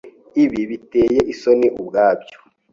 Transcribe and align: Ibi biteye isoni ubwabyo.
Ibi 0.43 0.61
biteye 0.69 1.19
isoni 1.33 1.67
ubwabyo. 1.79 2.37